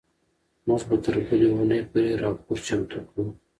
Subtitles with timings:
[0.67, 3.23] موږ به تر بلې اونۍ پورې راپور چمتو کړو.